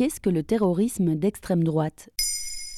Qu'est-ce 0.00 0.18
que 0.18 0.30
le 0.30 0.42
terrorisme 0.42 1.14
d'extrême 1.14 1.62
droite? 1.62 2.08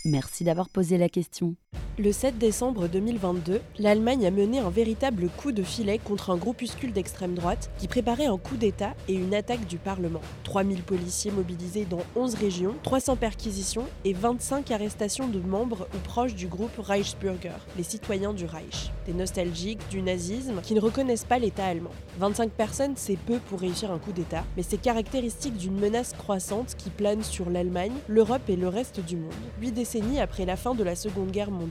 Merci 0.05 0.43
d'avoir 0.43 0.69
posé 0.69 0.99
la 0.99 1.09
question. 1.09 1.55
Le 2.03 2.11
7 2.11 2.37
décembre 2.37 2.89
2022, 2.89 3.61
l'Allemagne 3.79 4.27
a 4.27 4.33
mené 4.33 4.59
un 4.59 4.71
véritable 4.71 5.29
coup 5.37 5.53
de 5.53 5.63
filet 5.63 5.99
contre 5.99 6.31
un 6.31 6.37
groupuscule 6.37 6.93
d'extrême 6.93 7.35
droite 7.35 7.71
qui 7.79 7.87
préparait 7.87 8.27
un 8.27 8.39
coup 8.39 8.57
d'État 8.57 8.95
et 9.07 9.15
une 9.15 9.35
attaque 9.35 9.69
du 9.69 9.77
Parlement. 9.77 10.23
3000 10.43 10.83
policiers 10.83 11.31
mobilisés 11.31 11.85
dans 11.85 12.01
11 12.17 12.35
régions, 12.35 12.75
300 12.83 13.15
perquisitions 13.15 13.85
et 14.05 14.15
25 14.15 14.71
arrestations 14.73 15.29
de 15.29 15.39
membres 15.39 15.87
ou 15.95 15.99
proches 15.99 16.35
du 16.35 16.49
groupe 16.49 16.77
Reichsbürger, 16.79 17.61
les 17.77 17.85
citoyens 17.85 18.33
du 18.33 18.47
Reich, 18.47 18.91
des 19.07 19.13
nostalgiques 19.13 19.89
du 19.89 20.03
nazisme 20.03 20.61
qui 20.63 20.75
ne 20.75 20.81
reconnaissent 20.81 21.25
pas 21.25 21.39
l'État 21.39 21.67
allemand. 21.67 21.91
25 22.19 22.51
personnes, 22.51 22.95
c'est 22.97 23.17
peu 23.17 23.39
pour 23.39 23.61
réussir 23.61 23.93
un 23.93 23.99
coup 23.99 24.13
d'État, 24.13 24.45
mais 24.57 24.65
c'est 24.65 24.81
caractéristique 24.81 25.57
d'une 25.57 25.79
menace 25.79 26.15
croissante 26.15 26.75
qui 26.77 26.91
plane 26.91 27.23
sur 27.23 27.49
l'Allemagne, 27.49 27.93
l'Europe 28.09 28.49
et 28.49 28.57
le 28.57 28.69
reste 28.69 28.99
du 29.05 29.17
monde. 29.17 29.33
Huit 29.61 29.73
décennies 29.73 30.21
après 30.21 30.47
la 30.47 30.57
fin 30.57 30.75
de 30.75 30.83
la 30.83 30.97
Seconde 30.97 31.31
Guerre 31.31 31.51
mondiale. 31.51 31.62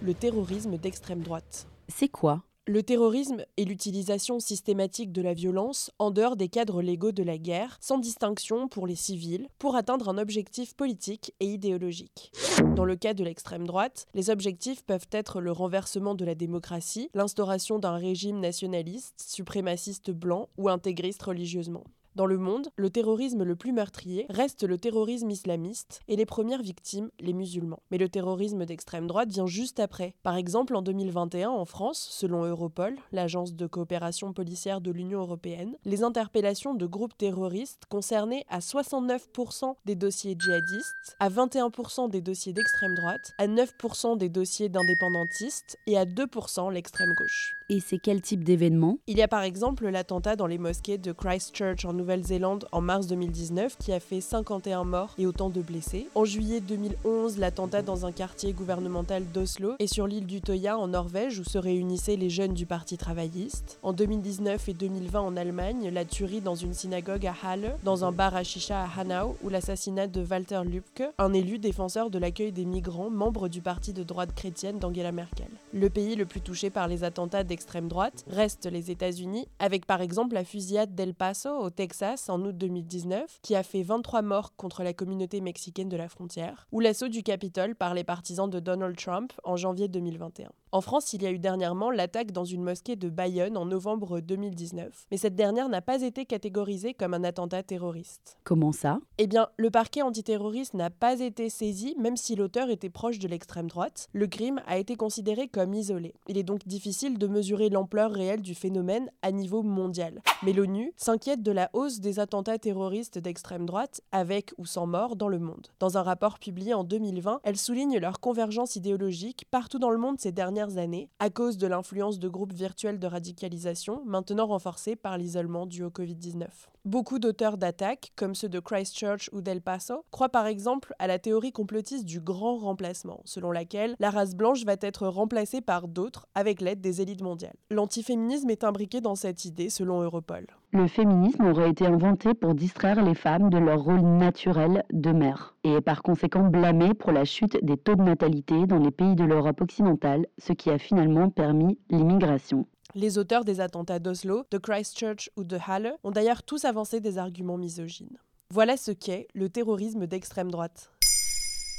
Le 0.00 0.14
terrorisme 0.14 0.78
d'extrême 0.78 1.22
droite. 1.22 1.66
C'est 1.88 2.08
quoi? 2.08 2.42
Le 2.66 2.82
terrorisme 2.82 3.44
est 3.56 3.64
l'utilisation 3.64 4.40
systématique 4.40 5.10
de 5.10 5.22
la 5.22 5.32
violence 5.32 5.90
en 5.98 6.10
dehors 6.10 6.36
des 6.36 6.48
cadres 6.48 6.82
légaux 6.82 7.12
de 7.12 7.22
la 7.22 7.38
guerre, 7.38 7.78
sans 7.80 7.96
distinction 7.96 8.68
pour 8.68 8.86
les 8.86 8.94
civils, 8.94 9.48
pour 9.58 9.74
atteindre 9.74 10.10
un 10.10 10.18
objectif 10.18 10.74
politique 10.74 11.32
et 11.40 11.46
idéologique. 11.46 12.30
Dans 12.76 12.84
le 12.84 12.94
cas 12.94 13.14
de 13.14 13.24
l'extrême 13.24 13.66
droite, 13.66 14.06
les 14.12 14.28
objectifs 14.28 14.82
peuvent 14.82 15.08
être 15.12 15.40
le 15.40 15.50
renversement 15.50 16.14
de 16.14 16.26
la 16.26 16.34
démocratie, 16.34 17.08
l'instauration 17.14 17.78
d'un 17.78 17.96
régime 17.96 18.38
nationaliste, 18.38 19.24
suprémaciste 19.26 20.10
blanc 20.10 20.50
ou 20.58 20.68
intégriste 20.68 21.22
religieusement. 21.22 21.84
Dans 22.18 22.26
le 22.26 22.36
monde, 22.36 22.70
le 22.74 22.90
terrorisme 22.90 23.44
le 23.44 23.54
plus 23.54 23.70
meurtrier 23.70 24.26
reste 24.28 24.64
le 24.64 24.76
terrorisme 24.76 25.30
islamiste 25.30 26.00
et 26.08 26.16
les 26.16 26.26
premières 26.26 26.62
victimes, 26.62 27.10
les 27.20 27.32
musulmans. 27.32 27.78
Mais 27.92 27.96
le 27.96 28.08
terrorisme 28.08 28.64
d'extrême 28.64 29.06
droite 29.06 29.28
vient 29.28 29.46
juste 29.46 29.78
après. 29.78 30.14
Par 30.24 30.34
exemple, 30.34 30.74
en 30.74 30.82
2021, 30.82 31.48
en 31.48 31.64
France, 31.64 32.08
selon 32.10 32.42
Europol, 32.42 32.96
l'agence 33.12 33.54
de 33.54 33.68
coopération 33.68 34.32
policière 34.32 34.80
de 34.80 34.90
l'Union 34.90 35.20
européenne, 35.20 35.76
les 35.84 36.02
interpellations 36.02 36.74
de 36.74 36.86
groupes 36.86 37.16
terroristes 37.16 37.84
concernaient 37.88 38.44
à 38.48 38.58
69% 38.58 39.76
des 39.86 39.94
dossiers 39.94 40.34
djihadistes, 40.36 41.16
à 41.20 41.30
21% 41.30 42.10
des 42.10 42.20
dossiers 42.20 42.52
d'extrême 42.52 42.96
droite, 42.96 43.32
à 43.38 43.46
9% 43.46 44.18
des 44.18 44.28
dossiers 44.28 44.68
d'indépendantistes 44.68 45.78
et 45.86 45.96
à 45.96 46.04
2% 46.04 46.72
l'extrême 46.72 47.14
gauche. 47.14 47.54
Et 47.70 47.80
c'est 47.80 47.98
quel 47.98 48.22
type 48.22 48.44
d'événement? 48.44 48.98
Il 49.06 49.18
y 49.18 49.22
a 49.22 49.28
par 49.28 49.42
exemple 49.42 49.86
l'attentat 49.86 50.36
dans 50.36 50.46
les 50.46 50.56
mosquées 50.56 50.96
de 50.96 51.12
Christchurch 51.12 51.84
en 51.84 51.92
Nouvelle-Zélande 52.08 52.66
en 52.72 52.80
mars 52.80 53.06
2019 53.06 53.76
qui 53.76 53.92
a 53.92 54.00
fait 54.00 54.22
51 54.22 54.84
morts 54.84 55.14
et 55.18 55.26
autant 55.26 55.50
de 55.50 55.60
blessés. 55.60 56.08
En 56.14 56.24
juillet 56.24 56.60
2011, 56.60 57.36
l'attentat 57.36 57.82
dans 57.82 58.06
un 58.06 58.12
quartier 58.12 58.54
gouvernemental 58.54 59.24
d'Oslo 59.30 59.74
et 59.78 59.86
sur 59.86 60.06
l'île 60.06 60.24
du 60.24 60.40
Toya 60.40 60.78
en 60.78 60.88
Norvège 60.88 61.38
où 61.38 61.44
se 61.44 61.58
réunissaient 61.58 62.16
les 62.16 62.30
jeunes 62.30 62.54
du 62.54 62.64
Parti 62.64 62.96
travailliste. 62.96 63.78
En 63.82 63.92
2019 63.92 64.70
et 64.70 64.72
2020 64.72 65.20
en 65.20 65.36
Allemagne, 65.36 65.90
la 65.92 66.06
tuerie 66.06 66.40
dans 66.40 66.54
une 66.54 66.72
synagogue 66.72 67.26
à 67.26 67.34
Halle, 67.44 67.76
dans 67.84 68.06
un 68.06 68.12
bar 68.12 68.34
à 68.34 68.42
chicha 68.42 68.80
à 68.80 69.00
Hanau 69.00 69.36
ou 69.42 69.50
l'assassinat 69.50 70.06
de 70.06 70.24
Walter 70.24 70.62
Lübcke, 70.64 71.02
un 71.18 71.34
élu 71.34 71.58
défenseur 71.58 72.08
de 72.08 72.18
l'accueil 72.18 72.52
des 72.52 72.64
migrants, 72.64 73.10
membre 73.10 73.48
du 73.48 73.60
parti 73.60 73.92
de 73.92 74.02
droite 74.02 74.34
chrétienne 74.34 74.78
d'Angela 74.78 75.12
Merkel. 75.12 75.48
Le 75.74 75.90
pays 75.90 76.16
le 76.16 76.24
plus 76.24 76.40
touché 76.40 76.70
par 76.70 76.88
les 76.88 77.04
attentats 77.04 77.44
d'extrême 77.44 77.88
droite 77.88 78.24
reste 78.30 78.64
les 78.64 78.90
États-Unis, 78.90 79.46
avec 79.58 79.84
par 79.84 80.00
exemple 80.00 80.32
la 80.32 80.44
fusillade 80.44 80.94
d'El 80.94 81.12
Paso 81.12 81.50
au 81.50 81.68
Texas 81.68 81.97
en 82.28 82.42
août 82.42 82.56
2019, 82.56 83.40
qui 83.42 83.54
a 83.54 83.62
fait 83.62 83.82
23 83.82 84.22
morts 84.22 84.54
contre 84.56 84.82
la 84.82 84.92
communauté 84.92 85.40
mexicaine 85.40 85.88
de 85.88 85.96
la 85.96 86.08
frontière, 86.08 86.66
ou 86.72 86.80
l'assaut 86.80 87.08
du 87.08 87.22
Capitole 87.22 87.74
par 87.74 87.94
les 87.94 88.04
partisans 88.04 88.48
de 88.48 88.60
Donald 88.60 88.96
Trump 88.96 89.32
en 89.44 89.56
janvier 89.56 89.88
2021. 89.88 90.50
En 90.70 90.82
France, 90.82 91.14
il 91.14 91.22
y 91.22 91.26
a 91.26 91.30
eu 91.30 91.38
dernièrement 91.38 91.90
l'attaque 91.90 92.30
dans 92.30 92.44
une 92.44 92.62
mosquée 92.62 92.94
de 92.94 93.08
Bayonne 93.08 93.56
en 93.56 93.64
novembre 93.64 94.20
2019, 94.20 95.06
mais 95.10 95.16
cette 95.16 95.34
dernière 95.34 95.70
n'a 95.70 95.80
pas 95.80 96.02
été 96.02 96.26
catégorisée 96.26 96.92
comme 96.92 97.14
un 97.14 97.24
attentat 97.24 97.62
terroriste. 97.62 98.36
Comment 98.44 98.72
ça? 98.72 99.00
Eh 99.16 99.26
bien, 99.26 99.48
le 99.56 99.70
parquet 99.70 100.02
antiterroriste 100.02 100.74
n'a 100.74 100.90
pas 100.90 101.20
été 101.20 101.48
saisi, 101.48 101.96
même 101.98 102.18
si 102.18 102.36
l'auteur 102.36 102.68
était 102.68 102.90
proche 102.90 103.18
de 103.18 103.28
l'extrême 103.28 103.68
droite. 103.68 104.08
Le 104.12 104.26
crime 104.26 104.60
a 104.66 104.76
été 104.76 104.94
considéré 104.94 105.48
comme 105.48 105.72
isolé. 105.72 106.14
Il 106.28 106.36
est 106.36 106.42
donc 106.42 106.66
difficile 106.66 107.16
de 107.16 107.26
mesurer 107.26 107.70
l'ampleur 107.70 108.10
réelle 108.10 108.42
du 108.42 108.54
phénomène 108.54 109.10
à 109.22 109.32
niveau 109.32 109.62
mondial. 109.62 110.20
Mais 110.42 110.52
l'ONU 110.52 110.92
s'inquiète 110.96 111.42
de 111.42 111.52
la 111.52 111.70
des 111.96 112.20
attentats 112.20 112.58
terroristes 112.58 113.18
d'extrême 113.18 113.66
droite, 113.66 114.00
avec 114.12 114.52
ou 114.58 114.66
sans 114.66 114.86
mort, 114.86 115.16
dans 115.16 115.28
le 115.28 115.38
monde. 115.38 115.68
Dans 115.80 115.98
un 115.98 116.02
rapport 116.02 116.38
publié 116.38 116.74
en 116.74 116.84
2020, 116.84 117.40
elle 117.42 117.56
souligne 117.56 117.98
leur 117.98 118.20
convergence 118.20 118.76
idéologique 118.76 119.46
partout 119.50 119.78
dans 119.78 119.90
le 119.90 119.98
monde 119.98 120.20
ces 120.20 120.32
dernières 120.32 120.76
années 120.76 121.10
à 121.18 121.30
cause 121.30 121.56
de 121.56 121.66
l'influence 121.66 122.18
de 122.18 122.28
groupes 122.28 122.52
virtuels 122.52 122.98
de 122.98 123.06
radicalisation, 123.06 124.02
maintenant 124.04 124.46
renforcés 124.46 124.96
par 124.96 125.18
l'isolement 125.18 125.66
dû 125.66 125.82
au 125.82 125.90
Covid-19. 125.90 126.46
Beaucoup 126.84 127.18
d'auteurs 127.18 127.58
d'attaques, 127.58 128.12
comme 128.16 128.34
ceux 128.34 128.48
de 128.48 128.60
Christchurch 128.60 129.28
ou 129.32 129.42
d'El 129.42 129.60
Paso, 129.60 130.04
croient 130.10 130.30
par 130.30 130.46
exemple 130.46 130.94
à 130.98 131.06
la 131.06 131.18
théorie 131.18 131.52
complotiste 131.52 132.04
du 132.04 132.20
grand 132.20 132.56
remplacement, 132.56 133.20
selon 133.24 133.50
laquelle 133.50 133.94
la 133.98 134.10
race 134.10 134.34
blanche 134.34 134.64
va 134.64 134.76
être 134.80 135.06
remplacée 135.06 135.60
par 135.60 135.88
d'autres 135.88 136.28
avec 136.34 136.60
l'aide 136.60 136.80
des 136.80 137.02
élites 137.02 137.22
mondiales. 137.22 137.56
L'antiféminisme 137.70 138.48
est 138.48 138.64
imbriqué 138.64 139.00
dans 139.00 139.16
cette 139.16 139.44
idée, 139.44 139.68
selon 139.68 140.00
Europol. 140.00 140.46
Le 140.70 140.86
féminisme 140.86 141.46
aurait 141.46 141.70
été 141.70 141.86
inventé 141.86 142.34
pour 142.34 142.54
distraire 142.54 143.02
les 143.02 143.14
femmes 143.14 143.48
de 143.48 143.56
leur 143.56 143.80
rôle 143.80 144.02
naturel 144.02 144.84
de 144.92 145.12
mère, 145.12 145.56
et 145.64 145.72
est 145.72 145.80
par 145.80 146.02
conséquent 146.02 146.44
blâmé 146.44 146.92
pour 146.92 147.10
la 147.10 147.24
chute 147.24 147.56
des 147.64 147.78
taux 147.78 147.94
de 147.94 148.02
natalité 148.02 148.66
dans 148.66 148.78
les 148.78 148.90
pays 148.90 149.14
de 149.14 149.24
l'Europe 149.24 149.62
occidentale, 149.62 150.26
ce 150.36 150.52
qui 150.52 150.68
a 150.68 150.76
finalement 150.76 151.30
permis 151.30 151.78
l'immigration. 151.88 152.66
Les 152.94 153.16
auteurs 153.16 153.46
des 153.46 153.60
attentats 153.60 153.98
d'Oslo, 153.98 154.44
de 154.50 154.58
Christchurch 154.58 155.30
ou 155.36 155.44
de 155.44 155.56
Halle 155.66 155.94
ont 156.04 156.10
d'ailleurs 156.10 156.42
tous 156.42 156.66
avancé 156.66 157.00
des 157.00 157.16
arguments 157.16 157.58
misogynes. 157.58 158.18
Voilà 158.50 158.76
ce 158.76 158.90
qu'est 158.90 159.26
le 159.34 159.48
terrorisme 159.48 160.06
d'extrême 160.06 160.50
droite. 160.50 160.90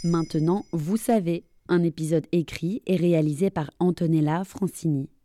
Maintenant, 0.04 0.66
vous 0.72 0.98
savez, 0.98 1.46
un 1.68 1.84
épisode 1.84 2.26
écrit 2.32 2.82
et 2.88 2.96
réalisé 2.96 3.52
par 3.52 3.70
Antonella 3.80 4.44
Francini. 4.46 5.10